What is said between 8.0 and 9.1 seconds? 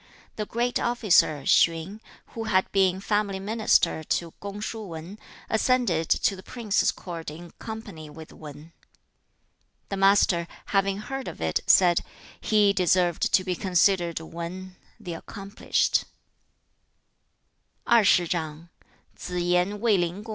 with Wan. 2.